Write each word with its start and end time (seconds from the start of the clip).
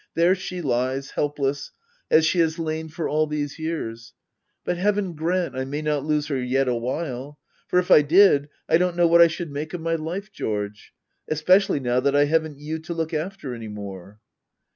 There 0.15 0.33
she 0.33 0.63
lies, 0.63 1.11
helpless, 1.11 1.69
as 2.09 2.25
she 2.25 2.39
has 2.39 2.57
lain 2.57 2.89
for 2.89 3.07
all 3.07 3.27
these 3.27 3.59
years. 3.59 4.15
But 4.65 4.77
heaven 4.77 5.13
grant 5.13 5.55
I 5.55 5.63
may 5.63 5.83
not 5.83 6.03
lose 6.03 6.25
her 6.29 6.41
yet 6.41 6.67
awhile! 6.67 7.37
For 7.67 7.77
if 7.77 7.91
I 7.91 8.01
did, 8.01 8.49
I 8.67 8.79
don't 8.79 8.95
know 8.97 9.05
what 9.05 9.21
I 9.21 9.27
should 9.27 9.51
make 9.51 9.75
of 9.75 9.81
my 9.81 9.93
life, 9.93 10.31
George— 10.31 10.91
especially 11.27 11.79
now 11.79 11.99
that 11.99 12.15
I 12.15 12.25
haven't 12.25 12.57
you 12.57 12.79
to 12.79 12.95
look 12.95 13.13
after 13.13 13.53
any 13.53 13.67
more. 13.67 14.19